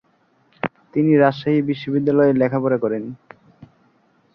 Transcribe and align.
তিনি 0.93 1.11
রাজশাহী 1.15 1.59
বিশ্ববিদ্যালয়ে 1.69 2.33
লেখাপড়া 2.33 2.77
করেন। 2.77 3.03